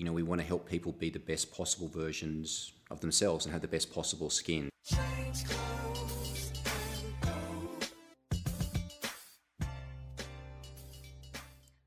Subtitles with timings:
[0.00, 3.52] you know, we want to help people be the best possible versions of themselves and
[3.52, 4.70] have the best possible skin.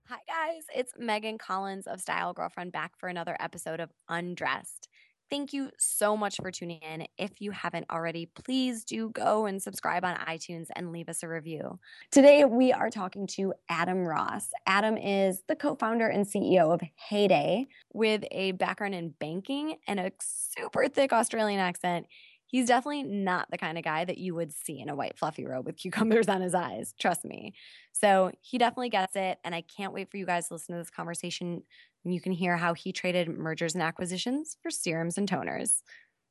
[0.08, 0.62] Hi, guys.
[0.76, 4.90] It's Megan Collins of Style Girlfriend back for another episode of Undressed.
[5.30, 7.08] Thank you so much for tuning in.
[7.18, 11.28] If you haven't already, please do go and subscribe on iTunes and leave us a
[11.28, 11.80] review.
[12.12, 14.50] Today, we are talking to Adam Ross.
[14.68, 20.00] Adam is the co founder and CEO of Heyday with a background in banking and
[20.00, 22.06] a super thick Australian accent.
[22.46, 25.44] He's definitely not the kind of guy that you would see in a white fluffy
[25.44, 26.94] robe with cucumbers on his eyes.
[27.00, 27.54] Trust me.
[27.94, 29.40] So he definitely gets it.
[29.44, 31.64] And I can't wait for you guys to listen to this conversation.
[32.04, 35.82] And you can hear how he traded mergers and acquisitions for serums and toners.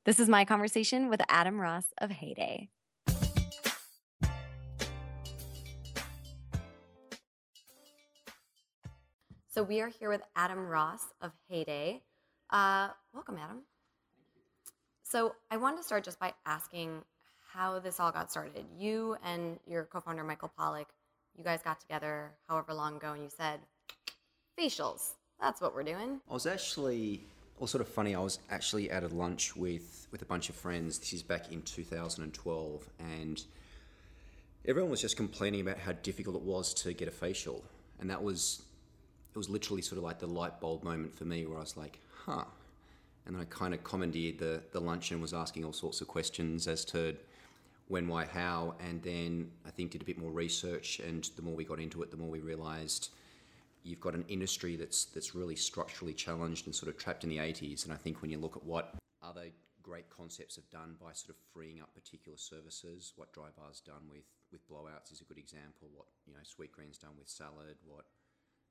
[0.05, 2.69] This is my conversation with Adam Ross of Heyday.
[9.49, 12.03] So we are here with Adam Ross of Heyday.
[12.51, 13.63] Uh, welcome, Adam.
[15.03, 17.03] So I wanted to start just by asking
[17.53, 18.65] how this all got started.
[18.79, 20.89] You and your co-founder Michael Pollock,
[21.37, 23.61] you guys got together however long ago, and you said
[24.59, 25.13] facials.
[25.43, 26.21] That's what we're doing.
[26.31, 27.25] I was actually,
[27.59, 28.15] well, sort of funny.
[28.15, 31.01] I was actually at a lunch with with a bunch of friends.
[31.01, 33.45] This is back in 2012, and
[34.65, 37.65] everyone was just complaining about how difficult it was to get a facial,
[37.99, 38.63] and that was
[39.35, 41.77] it was literally sort of like the light bulb moment for me, where I was
[41.77, 42.45] like, huh.
[43.27, 46.07] And then I kind of commandeered the the lunch and was asking all sorts of
[46.07, 47.17] questions as to
[47.89, 51.01] when, why, how, and then I think did a bit more research.
[51.01, 53.11] And the more we got into it, the more we realised
[53.83, 57.39] you've got an industry that's that's really structurally challenged and sort of trapped in the
[57.39, 57.85] 80s.
[57.85, 59.47] And I think when you look at what other
[59.83, 64.25] great concepts have done by sort of freeing up particular services, what Drybar's done with
[64.51, 65.89] with blowouts is a good example.
[65.93, 68.05] What you know Sweetgreen's done with salad, what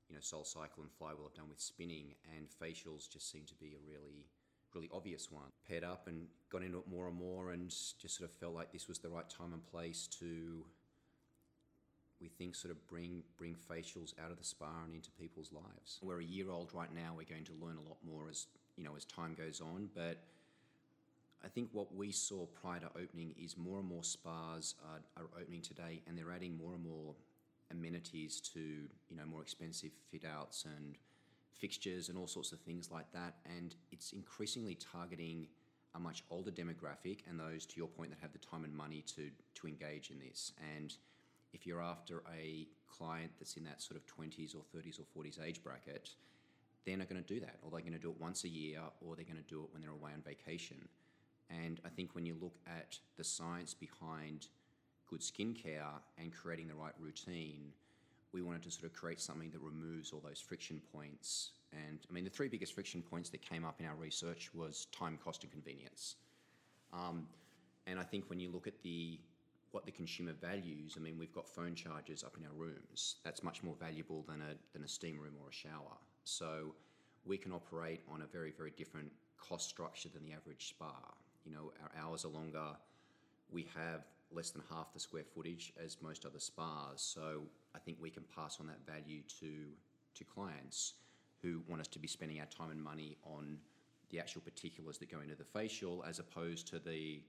[0.08, 3.54] you know Soul Cycle and Flywheel have done with spinning, and facials just seem to
[3.54, 4.26] be a really
[4.74, 5.52] really obvious one.
[5.68, 8.72] Paired up and got into it more and more, and just sort of felt like
[8.72, 10.64] this was the right time and place to
[12.22, 15.98] we think sort of bring bring facials out of the spa and into people's lives.
[16.02, 17.14] We're a year old right now.
[17.16, 18.46] We're going to learn a lot more as
[18.76, 20.22] you know as time goes on, but
[21.44, 25.28] I think what we saw prior to opening is more and more spas are, are
[25.40, 27.14] opening today, and they're adding more and more
[27.72, 30.96] amenities to you know more expensive fit outs and
[31.58, 33.34] fixtures and all sorts of things like that.
[33.44, 35.48] And it's increasingly targeting
[35.94, 39.02] a much older demographic and those, to your point, that have the time and money
[39.16, 40.52] to to engage in this.
[40.78, 40.94] And
[41.52, 45.42] if you're after a client that's in that sort of 20s or 30s or 40s
[45.44, 46.10] age bracket,
[46.84, 48.80] they're not going to do that, or they're going to do it once a year,
[49.00, 50.88] or they're going to do it when they're away on vacation.
[51.50, 54.48] And I think when you look at the science behind
[55.08, 57.72] good skincare and creating the right routine,
[58.32, 61.50] we wanted to sort of create something that removes all those friction points.
[61.72, 64.86] And I mean, the three biggest friction points that came up in our research was
[64.86, 66.16] time, cost, and convenience.
[66.92, 67.26] Um,
[67.86, 69.18] and I think when you look at the
[69.72, 73.16] what the consumer values, I mean, we've got phone chargers up in our rooms.
[73.24, 75.96] That's much more valuable than a than a steam room or a shower.
[76.24, 76.74] So
[77.24, 80.94] we can operate on a very very different cost structure than the average spa.
[81.44, 82.76] You know, our hours are longer.
[83.50, 87.02] We have less than half the square footage as most other spas.
[87.02, 87.42] So
[87.74, 89.50] I think we can pass on that value to
[90.14, 90.94] to clients
[91.40, 93.58] who want us to be spending our time and money on
[94.10, 97.22] the actual particulars that go into the facial as opposed to the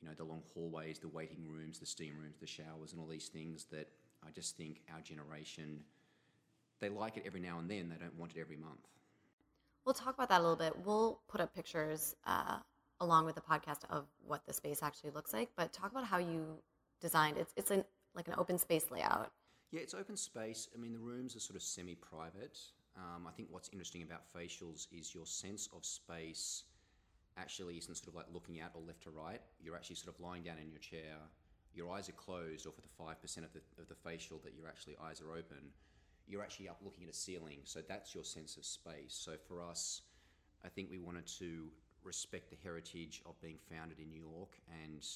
[0.00, 3.06] you know the long hallways, the waiting rooms, the steam rooms, the showers, and all
[3.06, 3.88] these things that
[4.26, 5.80] I just think our generation
[6.80, 7.88] they like it every now and then.
[7.88, 8.86] They don't want it every month.
[9.84, 10.74] We'll talk about that a little bit.
[10.84, 12.58] We'll put up pictures uh,
[13.00, 15.48] along with the podcast of what the space actually looks like.
[15.56, 16.46] But talk about how you
[17.00, 17.40] designed it.
[17.40, 17.84] It's, it's an,
[18.14, 19.32] like an open space layout.
[19.70, 20.68] Yeah, it's open space.
[20.74, 22.58] I mean, the rooms are sort of semi-private.
[22.96, 26.64] Um, I think what's interesting about facials is your sense of space
[27.38, 29.40] actually isn't sort of like looking out or left to right.
[29.62, 31.16] You're actually sort of lying down in your chair.
[31.74, 34.54] Your eyes are closed, or for the five percent of the of the facial that
[34.54, 35.72] your actually eyes are open,
[36.26, 37.60] you're actually up looking at a ceiling.
[37.64, 39.14] So that's your sense of space.
[39.14, 40.02] So for us,
[40.64, 41.68] I think we wanted to
[42.04, 45.06] respect the heritage of being founded in New York and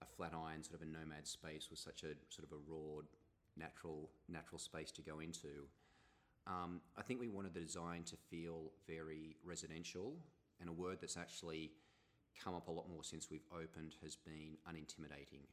[0.00, 3.02] a Flatiron sort of a NoMad space was such a sort of a raw,
[3.56, 5.68] natural natural space to go into.
[6.46, 10.14] Um, I think we wanted the design to feel very residential,
[10.62, 11.72] and a word that's actually
[12.42, 15.44] come up a lot more since we've opened has been unintimidating.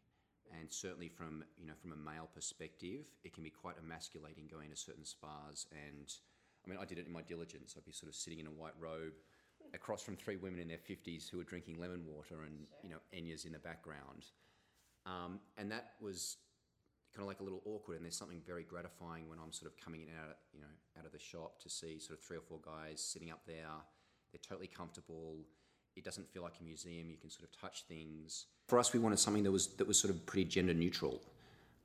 [0.58, 4.70] And certainly from you know from a male perspective, it can be quite emasculating going
[4.70, 5.68] to certain spas.
[5.72, 6.12] And
[6.66, 7.76] I mean, I did it in my diligence.
[7.78, 9.14] I'd be sort of sitting in a white robe
[9.74, 12.98] across from three women in their 50s who were drinking lemon water and you know
[13.14, 14.26] Enya's in the background.
[15.06, 16.38] Um, and that was
[17.14, 17.98] kind of like a little awkward.
[17.98, 21.06] And there's something very gratifying when I'm sort of coming in out, you know, out
[21.06, 23.68] of the shop to see sort of three or four guys sitting up there.
[24.32, 25.38] They're totally comfortable.
[25.96, 27.10] It doesn't feel like a museum.
[27.10, 28.46] You can sort of touch things.
[28.68, 31.22] For us, we wanted something that was that was sort of pretty gender neutral.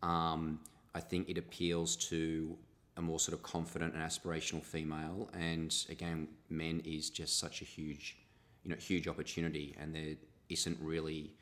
[0.02, 0.60] Um,
[0.94, 2.56] I think it appeals to
[2.96, 5.28] a more sort of confident and aspirational female.
[5.32, 8.16] And again, men is just such a huge,
[8.62, 10.14] you know, huge opportunity, and there
[10.48, 11.32] isn't really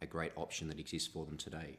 [0.00, 1.76] a great option that exists for them today.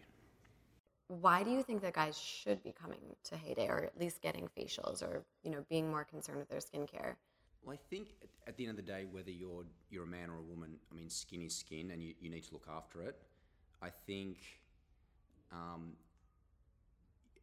[1.08, 4.48] Why do you think that guys should be coming to Heyday, or at least getting
[4.58, 7.16] facials, or you know, being more concerned with their skincare?
[7.64, 8.10] Well, I think
[8.48, 10.96] at the end of the day, whether you're you're a man or a woman, I
[10.96, 13.16] mean, skin is skin, and you, you need to look after it.
[13.82, 14.38] I think
[15.52, 15.94] um,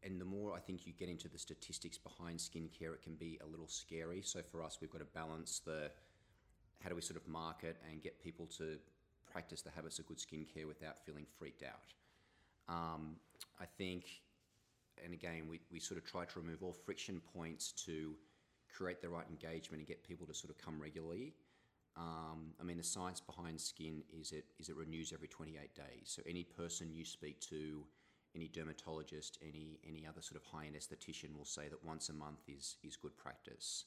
[0.05, 3.39] and the more I think you get into the statistics behind skincare, it can be
[3.43, 4.23] a little scary.
[4.23, 5.91] So for us, we've got to balance the
[6.81, 8.79] how do we sort of market and get people to
[9.31, 11.93] practice the habits of good skincare without feeling freaked out.
[12.69, 13.17] Um,
[13.61, 14.05] I think,
[15.05, 18.15] and again, we, we sort of try to remove all friction points to
[18.75, 21.35] create the right engagement and get people to sort of come regularly.
[21.97, 26.05] Um, I mean, the science behind skin is it is it renews every 28 days.
[26.05, 27.85] So any person you speak to
[28.35, 32.41] any dermatologist, any any other sort of high-end esthetician will say that once a month
[32.47, 33.87] is is good practice.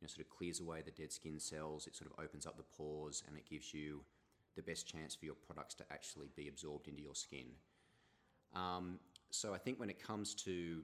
[0.00, 1.86] You know, sort of clears away the dead skin cells.
[1.86, 4.00] It sort of opens up the pores, and it gives you
[4.56, 7.46] the best chance for your products to actually be absorbed into your skin.
[8.54, 8.98] Um,
[9.30, 10.82] so I think when it comes to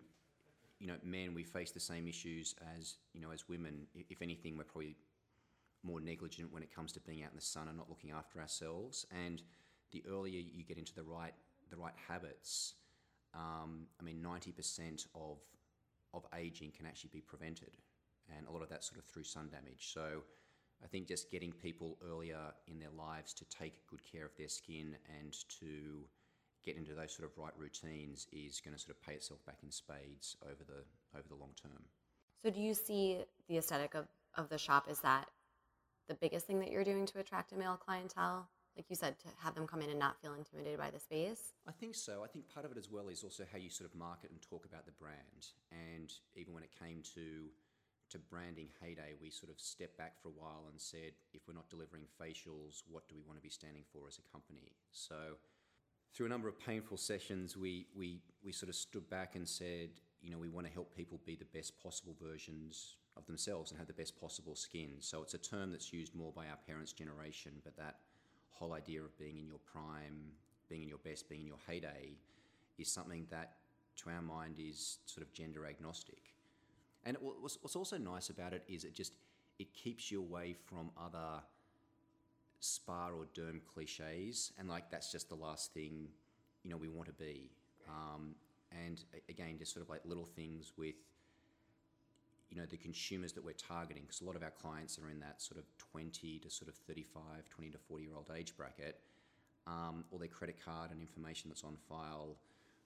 [0.78, 3.86] you know men, we face the same issues as you know as women.
[3.94, 4.96] If anything, we're probably
[5.82, 8.40] more negligent when it comes to being out in the sun and not looking after
[8.40, 9.06] ourselves.
[9.10, 9.42] And
[9.92, 11.34] the earlier you get into the right
[11.70, 12.74] the right habits,
[13.34, 15.38] um, I mean, 90% of,
[16.14, 17.76] of aging can actually be prevented,
[18.34, 19.92] and a lot of that sort of through sun damage.
[19.92, 20.22] So
[20.82, 24.48] I think just getting people earlier in their lives to take good care of their
[24.48, 26.04] skin and to
[26.68, 29.58] get into those sort of right routines is going to sort of pay itself back
[29.62, 30.84] in spades over the
[31.16, 31.82] over the long term.
[32.42, 33.18] So do you see
[33.48, 34.06] the aesthetic of,
[34.36, 35.28] of the shop is that
[36.08, 38.48] the biggest thing that you're doing to attract a male clientele?
[38.78, 41.52] like you said, to have them come in and not feel intimidated by the space?
[41.66, 42.22] I think so.
[42.22, 44.40] I think part of it as well is also how you sort of market and
[44.40, 45.50] talk about the brand.
[45.72, 47.50] And even when it came to
[48.10, 51.52] to branding Heyday, we sort of stepped back for a while and said, if we're
[51.52, 54.72] not delivering facials, what do we want to be standing for as a company?
[54.92, 55.36] So
[56.14, 59.90] through a number of painful sessions, we we we sort of stood back and said,
[60.22, 63.78] you know, we want to help people be the best possible versions of themselves and
[63.78, 64.94] have the best possible skin.
[65.00, 67.96] So it's a term that's used more by our parents' generation, but that
[68.50, 70.32] whole idea of being in your prime,
[70.68, 72.16] being in your best, being in your heyday,
[72.78, 73.54] is something that,
[73.96, 76.34] to our mind, is sort of gender agnostic.
[77.04, 79.12] And what's also nice about it is it just
[79.58, 81.42] it keeps you away from other
[82.60, 86.08] spa or derm cliches, and like that's just the last thing
[86.62, 87.50] you know we want to be.
[87.88, 88.34] Um,
[88.86, 90.96] and again, just sort of like little things with
[92.50, 95.20] you know the consumers that we're targeting because a lot of our clients are in
[95.20, 99.00] that sort of 20 to sort of 35 20 to 40 year old age bracket.
[99.66, 102.36] Um, or their credit card and information that's on file.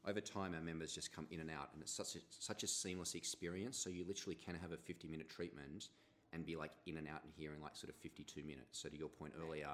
[0.04, 2.66] Over time our members just come in and out and it's such a, such a
[2.66, 3.78] seamless experience.
[3.78, 5.90] So you literally can have a 50 minute treatment
[6.32, 8.88] and be like in and out and here in like sort of 52 minutes so
[8.88, 9.70] to your point earlier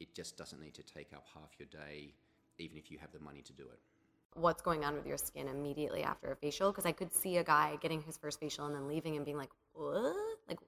[0.00, 2.12] it just doesn't need to take up half your day
[2.58, 3.78] even if you have the money to do it
[4.34, 7.44] what's going on with your skin immediately after a facial because I could see a
[7.44, 10.14] guy getting his first facial and then leaving and being like, "What?
[10.48, 10.58] Like,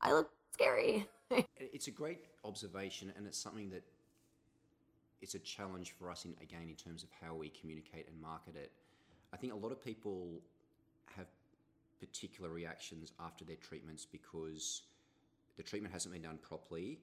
[0.00, 1.06] I look scary."
[1.56, 3.82] it's a great observation, and it's something that
[5.20, 8.56] it's a challenge for us in again in terms of how we communicate and market
[8.56, 8.72] it.
[9.32, 10.40] I think a lot of people
[11.16, 11.26] have
[12.00, 14.82] particular reactions after their treatments because
[15.56, 16.98] the treatment hasn't been done properly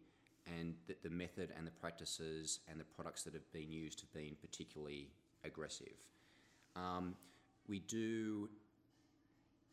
[0.59, 4.13] and that the method and the practices and the products that have been used have
[4.13, 5.09] been particularly
[5.43, 5.95] aggressive.
[6.75, 7.15] Um,
[7.67, 8.49] we do,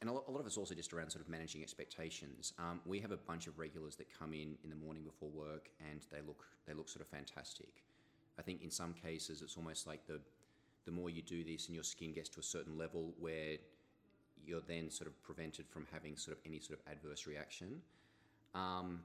[0.01, 2.55] and a lot, of it's also just around sort of managing expectations.
[2.59, 5.69] Um, we have a bunch of regulars that come in in the morning before work,
[5.91, 7.83] and they look they look sort of fantastic.
[8.39, 10.21] I think in some cases it's almost like the
[10.87, 13.59] the more you do this, and your skin gets to a certain level where
[14.47, 17.81] you're then sort of prevented from having sort of any sort of adverse reaction.
[18.55, 19.01] Um,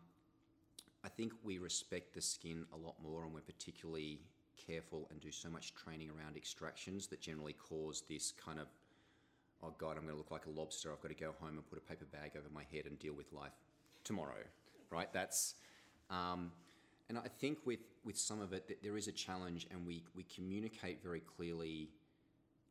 [1.03, 4.19] I think we respect the skin a lot more, and we're particularly
[4.57, 8.67] careful and do so much training around extractions that generally cause this kind of,
[9.63, 10.91] oh God, I'm going to look like a lobster.
[10.91, 13.13] I've got to go home and put a paper bag over my head and deal
[13.13, 13.53] with life
[14.03, 14.43] tomorrow,
[14.89, 15.11] right?
[15.13, 15.55] That's,
[16.09, 16.51] um,
[17.09, 20.03] and I think with, with some of it, that there is a challenge and we,
[20.15, 21.89] we communicate very clearly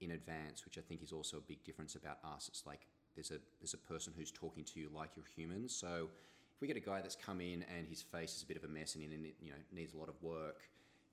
[0.07, 2.49] in advance, which I think is also a big difference about us.
[2.49, 5.69] It's like there's a, there's a person who's talking to you like you're human.
[5.69, 6.09] So
[6.55, 8.65] if we get a guy that's come in and his face is a bit of
[8.65, 9.11] a mess and he
[9.41, 10.63] you know, needs a lot of work,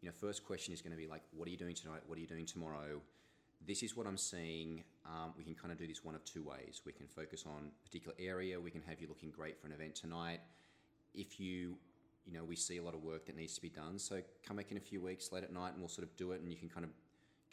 [0.02, 2.02] you know, first question is going to be like, what are you doing tonight?
[2.08, 3.02] What are you doing tomorrow?
[3.68, 4.84] this is what I'm seeing.
[5.06, 6.82] Um, we can kind of do this one of two ways.
[6.86, 8.60] We can focus on a particular area.
[8.60, 10.42] We can have you looking great for an event tonight.
[11.14, 11.76] If you,
[12.26, 14.58] you know, we see a lot of work that needs to be done, so come
[14.58, 16.52] back in a few weeks late at night and we'll sort of do it, and
[16.52, 16.92] you can kind of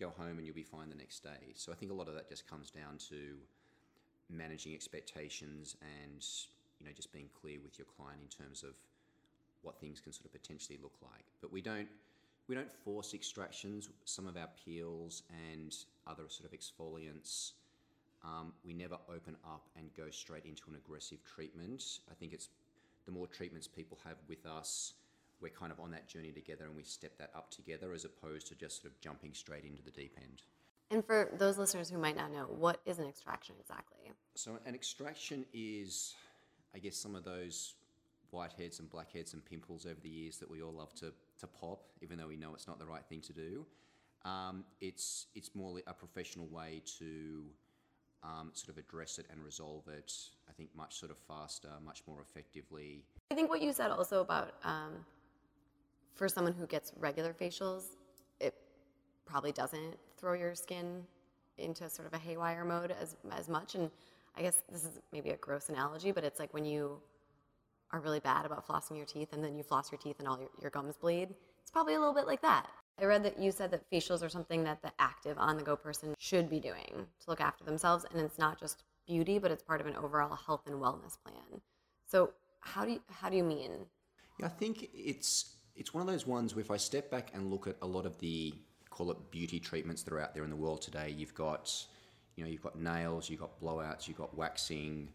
[0.00, 1.52] go home and you'll be fine the next day.
[1.54, 3.36] So I think a lot of that just comes down to
[4.30, 6.24] managing expectations and
[6.78, 8.70] you know just being clear with your client in terms of
[9.62, 11.24] what things can sort of potentially look like.
[11.40, 11.88] But we don't
[12.48, 13.90] we don't force extractions.
[14.06, 15.76] Some of our peels and
[16.06, 17.52] other sort of exfoliants,
[18.24, 22.00] um, we never open up and go straight into an aggressive treatment.
[22.10, 22.48] I think it's
[23.06, 24.94] the more treatments people have with us,
[25.40, 28.46] we're kind of on that journey together and we step that up together as opposed
[28.48, 30.42] to just sort of jumping straight into the deep end.
[30.90, 34.10] And for those listeners who might not know, what is an extraction exactly?
[34.34, 36.14] So, an extraction is,
[36.74, 37.74] I guess, some of those
[38.32, 41.82] whiteheads and blackheads and pimples over the years that we all love to, to pop,
[42.00, 43.64] even though we know it's not the right thing to do.
[44.24, 47.44] Um, it's it's more a professional way to
[48.22, 50.12] um, sort of address it and resolve it.
[50.48, 53.02] I think much sort of faster, much more effectively.
[53.30, 55.06] I think what you said also about um,
[56.14, 57.84] for someone who gets regular facials,
[58.40, 58.54] it
[59.24, 61.04] probably doesn't throw your skin
[61.58, 63.74] into sort of a haywire mode as as much.
[63.74, 63.90] And
[64.36, 67.00] I guess this is maybe a gross analogy, but it's like when you
[67.92, 70.38] are really bad about flossing your teeth and then you floss your teeth and all
[70.38, 71.34] your, your gums bleed.
[71.60, 72.68] It's probably a little bit like that.
[73.00, 75.74] I read that you said that facials are something that the active on the go
[75.74, 78.04] person should be doing to look after themselves.
[78.12, 81.60] And it's not just beauty, but it's part of an overall health and wellness plan.
[82.06, 83.70] So how do you, how do you mean?
[84.38, 87.50] Yeah, I think it's it's one of those ones where if I step back and
[87.50, 88.54] look at a lot of the
[88.90, 91.72] call it beauty treatments that are out there in the world today, you've got
[92.36, 95.08] you know you've got nails, you've got blowouts, you've got waxing,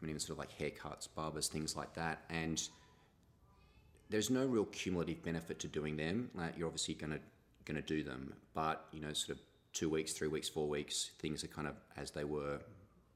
[0.00, 2.22] I mean, even sort of like haircuts, barbers, things like that.
[2.30, 2.62] And
[4.10, 6.30] there's no real cumulative benefit to doing them.
[6.34, 7.20] Like you're obviously going to
[7.64, 11.10] going to do them, but you know, sort of two weeks, three weeks, four weeks,
[11.18, 12.60] things are kind of as they were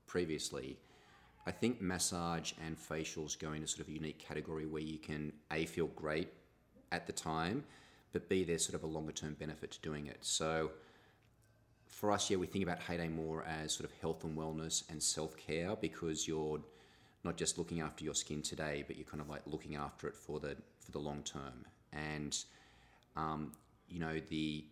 [0.06, 0.78] previously.
[1.46, 5.32] I think massage and facials go into sort of a unique category where you can
[5.50, 6.28] a feel great
[6.92, 7.64] at the time,
[8.12, 10.18] but b there's sort of a longer term benefit to doing it.
[10.20, 10.70] So
[11.88, 15.02] for us, yeah, we think about Heyday more as sort of health and wellness and
[15.02, 16.61] self care because you're
[17.25, 20.14] not just looking after your skin today, but you're kind of like looking after it
[20.14, 21.64] for the for the long term.
[21.92, 22.37] And
[23.16, 23.52] um,
[23.88, 24.64] you know the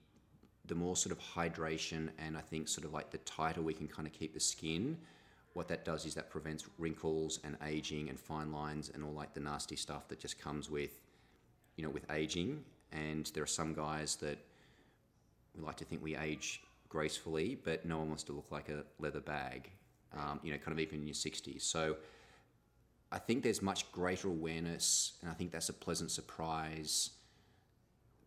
[0.67, 3.89] the more sort of hydration and I think sort of like the tighter we can
[3.89, 4.97] kind of keep the skin,
[5.55, 9.35] what that does is that prevents wrinkles and aging and fine lines and all like
[9.35, 11.01] the nasty stuff that just comes with
[11.81, 12.63] you know with aging.
[12.93, 14.37] And there are some guys that
[15.57, 16.61] we like to think we age
[16.91, 19.71] gracefully, but no one wants to look like a leather bag,
[20.13, 21.63] um, you know, kind of even in your 60s.
[21.63, 21.97] So
[23.11, 27.11] I think there's much greater awareness, and I think that's a pleasant surprise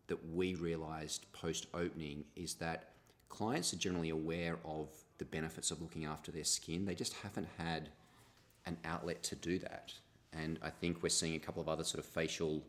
[0.08, 2.90] that we realized post opening is that
[3.28, 6.86] clients are generally aware of the benefits of looking after their skin.
[6.86, 7.90] They just haven't had
[8.66, 9.92] an outlet to do that.
[10.32, 12.64] And I think we're seeing a couple of other sort of facial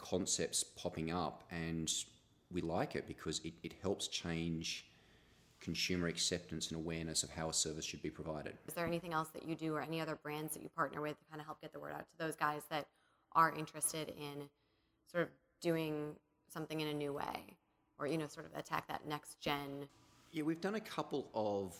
[0.00, 1.92] concepts popping up, and
[2.50, 4.86] we like it because it, it helps change
[5.60, 8.56] consumer acceptance and awareness of how a service should be provided.
[8.66, 11.18] Is there anything else that you do or any other brands that you partner with
[11.18, 12.86] to kind of help get the word out to those guys that
[13.32, 14.48] are interested in
[15.10, 15.28] sort of
[15.60, 16.14] doing
[16.48, 17.56] something in a new way
[17.98, 19.86] or, you know, sort of attack that next gen?
[20.32, 21.74] Yeah, we've done a couple of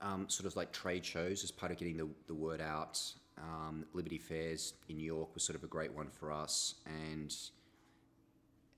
[0.00, 3.00] um, sort of like trade shows as part of getting the, the word out.
[3.38, 6.76] Um, Liberty Fairs in New York was sort of a great one for us.
[6.86, 7.34] And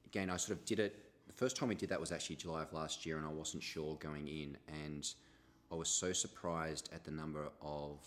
[0.07, 2.63] again, I sort of did it the first time we did that was actually July
[2.63, 5.09] of last year, and I wasn't sure going in, and
[5.71, 7.99] I was so surprised at the number of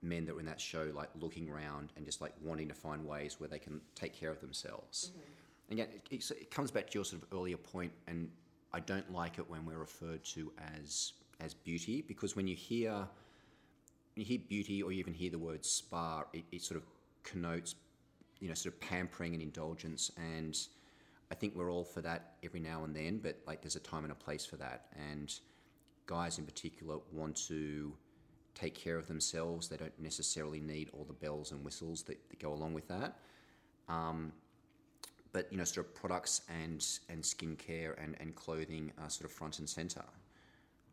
[0.00, 3.04] men that were in that show, like looking around and just like wanting to find
[3.04, 5.10] ways where they can take care of themselves.
[5.10, 5.72] Mm-hmm.
[5.72, 8.30] Again, it, it comes back to your sort of earlier point, and
[8.72, 13.06] I don't like it when we're referred to as as beauty because when you hear
[14.18, 16.86] you hear beauty or you even hear the word spa, it, it sort of
[17.22, 17.74] connotes
[18.40, 20.56] you know sort of pampering and indulgence and
[21.30, 24.04] I think we're all for that every now and then, but like there's a time
[24.04, 24.86] and a place for that.
[25.10, 25.32] And
[26.06, 27.92] guys in particular want to
[28.54, 29.68] take care of themselves.
[29.68, 33.18] They don't necessarily need all the bells and whistles that, that go along with that.
[33.88, 34.32] Um,
[35.32, 39.36] but you know, sort of products and and skincare and, and clothing are sort of
[39.36, 40.02] front and center.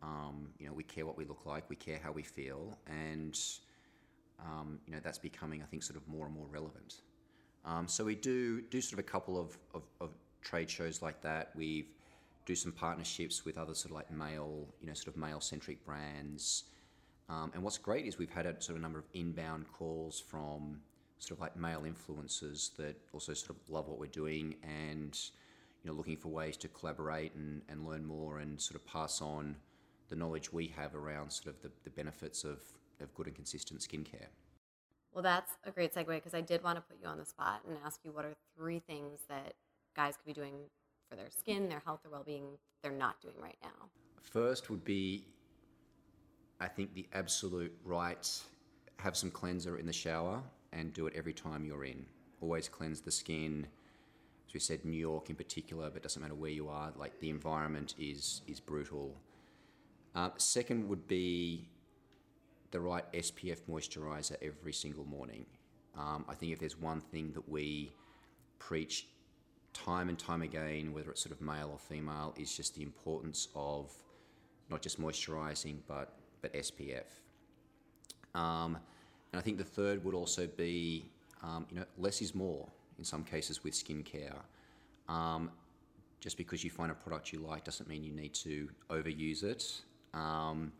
[0.05, 3.37] Um, you know, we care what we look like, we care how we feel, and
[4.39, 7.01] um, you know that's becoming, I think, sort of more and more relevant.
[7.65, 11.21] Um, so we do do sort of a couple of, of, of trade shows like
[11.23, 11.49] that.
[11.55, 11.87] We've
[12.45, 15.83] do some partnerships with other sort of like male, you know, sort of male centric
[15.83, 16.65] brands.
[17.27, 20.79] Um, and what's great is we've had a sort of number of inbound calls from
[21.17, 25.19] sort of like male influencers that also sort of love what we're doing and
[25.83, 29.21] you know, looking for ways to collaborate and, and learn more and sort of pass
[29.21, 29.55] on
[30.09, 32.59] the knowledge we have around sort of the, the benefits of,
[33.01, 34.27] of good and consistent skincare.
[35.13, 37.61] Well, that's a great segue because I did want to put you on the spot
[37.67, 39.53] and ask you what are three things that
[39.95, 40.55] guys could be doing
[41.09, 43.89] for their skin, their health, their well being they're not doing right now?
[44.21, 45.23] First would be,
[46.59, 48.29] I think, the absolute right
[48.97, 50.41] have some cleanser in the shower
[50.73, 52.05] and do it every time you're in.
[52.41, 53.67] Always cleanse the skin.
[54.47, 57.19] As we said, New York in particular, but it doesn't matter where you are, like
[57.19, 59.15] the environment is, is brutal.
[60.15, 61.67] Uh, second would be
[62.71, 65.45] the right SPF moisturizer every single morning.
[65.97, 67.91] Um, I think if there's one thing that we
[68.59, 69.07] preach
[69.73, 73.49] time and time again, whether it's sort of male or female, is just the importance
[73.55, 73.91] of
[74.69, 77.05] not just moisturizing but but SPF.
[78.33, 78.77] Um,
[79.31, 81.09] and I think the third would also be,
[81.43, 82.67] um, you know, less is more
[82.97, 84.35] in some cases with skincare.
[85.09, 85.51] Um,
[86.19, 89.81] just because you find a product you like doesn't mean you need to overuse it.
[90.15, 90.71] Um,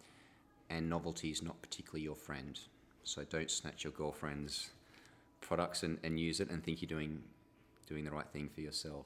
[0.70, 2.60] and novelty is not particularly your friend.
[3.04, 4.72] So don't snatch your girlfriend's
[5.42, 7.22] products and, and use it and think you're doing
[7.88, 9.06] doing the right thing for yourself.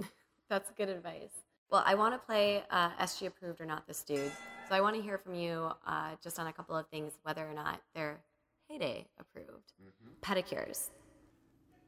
[0.48, 1.42] That's good advice.
[1.70, 4.30] Well, I want to play uh, SG approved or not this dude.
[4.68, 7.44] So I want to hear from you uh, just on a couple of things, whether
[7.44, 8.20] or not they're
[8.68, 9.72] heyday approved.
[9.82, 10.10] Mm-hmm.
[10.20, 10.90] Pedicures.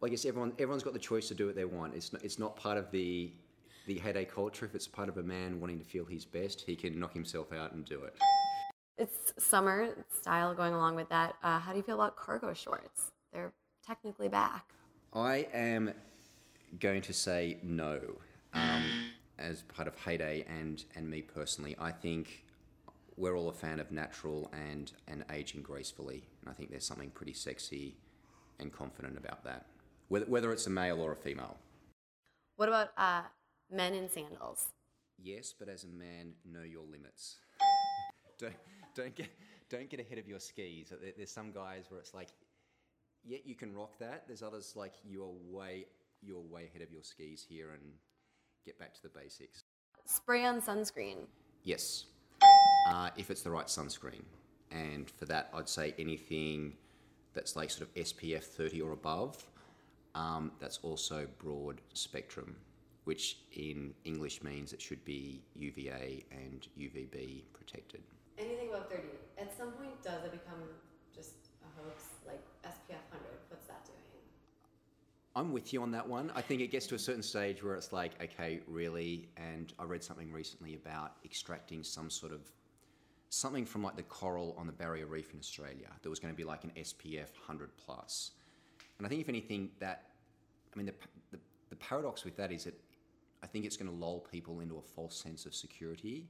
[0.00, 1.94] Well, I guess everyone everyone's got the choice to do what they want.
[1.94, 3.30] It's not, it's not part of the
[3.86, 4.66] the heyday culture.
[4.66, 7.52] If it's part of a man wanting to feel his best, he can knock himself
[7.52, 8.14] out and do it.
[8.98, 11.36] It's summer style going along with that.
[11.42, 13.10] Uh, how do you feel about cargo shorts?
[13.32, 13.52] They're
[13.86, 14.66] technically back.
[15.12, 15.92] I am
[16.78, 18.00] going to say no.
[18.54, 18.84] Um,
[19.38, 22.44] as part of Heyday and and me personally, I think
[23.16, 27.10] we're all a fan of natural and and aging gracefully, and I think there's something
[27.10, 27.96] pretty sexy
[28.58, 29.66] and confident about that,
[30.08, 31.56] whether whether it's a male or a female.
[32.56, 33.22] What about uh,
[33.72, 34.66] men in sandals?
[35.18, 37.36] Yes, but as a man, know your limits.
[38.38, 38.54] don't
[38.94, 39.28] don't get
[39.70, 40.92] don't get ahead of your skis.
[41.16, 42.28] There's some guys where it's like,
[43.24, 44.24] yeah, you can rock that.
[44.26, 45.86] There's others like you are way
[46.20, 47.82] you're way ahead of your skis here and
[48.64, 49.64] get back to the basics.
[50.04, 51.26] Spray on sunscreen.
[51.64, 52.06] Yes,
[52.88, 54.22] uh, if it's the right sunscreen,
[54.70, 56.74] and for that I'd say anything
[57.34, 59.44] that's like sort of SPF 30 or above.
[60.14, 62.56] Um, that's also broad spectrum,
[63.04, 68.00] which in English means it should be UVA and UVB protected.
[68.38, 69.02] Anything above 30.
[69.38, 70.62] At some point, does it become
[71.14, 72.04] just a hoax?
[72.26, 73.98] Like SPF 100, what's that doing?
[75.34, 76.30] I'm with you on that one.
[76.34, 79.28] I think it gets to a certain stage where it's like, okay, really?
[79.36, 82.40] And I read something recently about extracting some sort of
[83.30, 85.88] something from like the coral on the barrier reef in Australia.
[86.02, 88.32] that was going to be like an SPF 100 plus.
[88.98, 90.10] And I think if anything, that
[90.72, 90.94] I mean, the,
[91.30, 91.38] the,
[91.70, 92.78] the paradox with that is that
[93.42, 96.26] I think it's going to lull people into a false sense of security.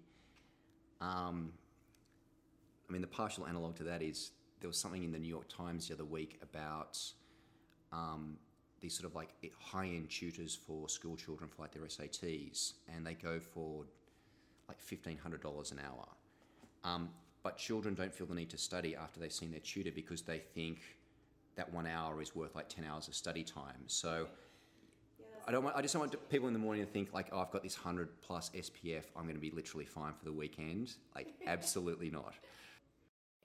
[1.01, 1.53] Um,
[2.88, 5.48] I mean, the partial analog to that is there was something in the New York
[5.48, 6.98] Times the other week about
[7.92, 8.37] um,
[8.81, 13.07] these sort of like high end tutors for school children for like their SATs, and
[13.07, 13.85] they go for
[14.68, 16.09] like $1,500 an hour.
[16.85, 17.11] Um,
[17.42, 20.38] but children don't feel the need to study after they've seen their tutor because they
[20.38, 20.79] think
[21.57, 23.83] that one hour is worth like 10 hours of study time.
[23.87, 24.29] So
[25.46, 27.40] I don't want, I just don't want people in the morning to think like, oh,
[27.40, 30.94] I've got this 100 plus SPF, I'm going to be literally fine for the weekend.
[31.14, 32.35] Like, absolutely not.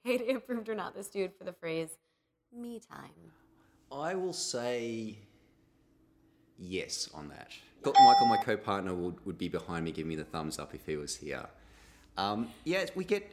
[0.03, 1.89] Heyday approved or not this dude for the phrase
[2.55, 3.31] me time.
[3.91, 5.17] I will say
[6.57, 7.51] yes on that.
[7.85, 10.97] Michael, my co-partner, would, would be behind me, giving me the thumbs up if he
[10.97, 11.45] was here.
[12.17, 13.31] Um, yeah, we get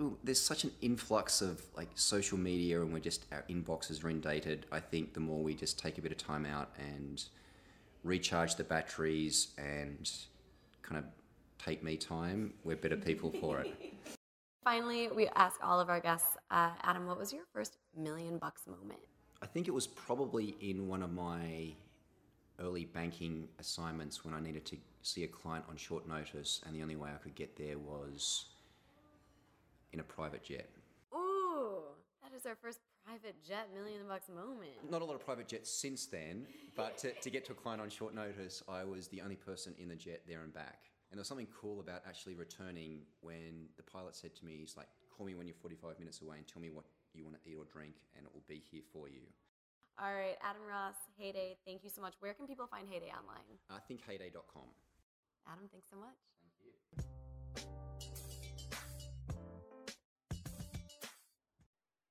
[0.00, 4.10] ooh, there's such an influx of like social media, and we're just our inboxes are
[4.10, 4.66] inundated.
[4.72, 7.24] I think the more we just take a bit of time out and
[8.06, 10.10] recharge the batteries and
[10.82, 11.04] kind of
[11.58, 13.74] take me time, we're better people for it.
[14.64, 18.62] Finally, we ask all of our guests, uh, Adam, what was your first million bucks
[18.66, 18.98] moment?
[19.42, 21.74] I think it was probably in one of my
[22.60, 26.82] early banking assignments when I needed to see a client on short notice, and the
[26.82, 28.46] only way I could get there was
[29.92, 30.68] in a private jet.
[31.14, 31.82] Ooh,
[32.22, 34.74] that is our first private jet million bucks moment.
[34.90, 37.80] Not a lot of private jets since then, but to, to get to a client
[37.80, 40.90] on short notice, I was the only person in the jet there and back.
[41.10, 44.76] And there was something cool about actually returning when the pilot said to me, he's
[44.76, 47.48] like, call me when you're 45 minutes away and tell me what you want to
[47.48, 49.22] eat or drink, and it will be here for you.
[49.98, 52.14] All right, Adam Ross, Heyday, thank you so much.
[52.20, 53.56] Where can people find Heyday online?
[53.70, 54.68] Uh, I think heyday.com.
[55.46, 56.35] Adam, thanks so much.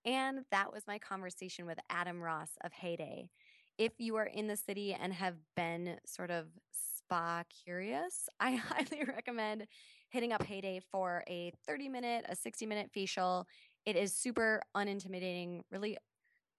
[0.06, 3.30] And that was my conversation with Adam Ross of Heyday.
[3.78, 9.04] If you are in the city and have been sort of spa curious, I highly
[9.04, 9.66] recommend
[10.10, 13.48] hitting up Heyday for a 30 minute, a 60 minute facial.
[13.86, 15.98] It is super unintimidating, really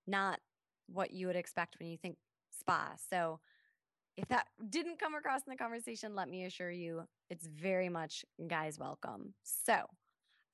[0.07, 0.41] not
[0.89, 2.17] what you would expect when you think
[2.51, 2.95] spa.
[3.11, 3.41] So,
[4.17, 8.25] if that didn't come across in the conversation, let me assure you it's very much
[8.49, 9.35] guys welcome.
[9.43, 9.85] So,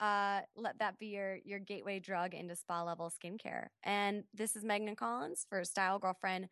[0.03, 3.69] uh, let that be your your gateway drug into spa level skincare.
[3.85, 6.49] And this is Megan Collins for Style Girlfriend.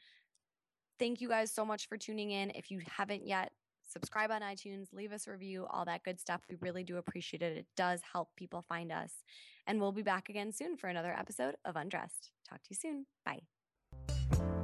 [1.01, 2.51] Thank you guys so much for tuning in.
[2.51, 3.51] If you haven't yet,
[3.91, 6.43] subscribe on iTunes, leave us a review, all that good stuff.
[6.49, 7.57] We really do appreciate it.
[7.57, 9.13] It does help people find us.
[9.67, 12.31] And we'll be back again soon for another episode of Undressed.
[12.49, 13.07] Talk to you soon.
[13.25, 14.60] Bye.